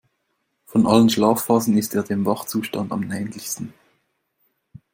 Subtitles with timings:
[0.65, 3.71] Von allen Schlafphasen ist er dem Wachzustand am ähnlichsten.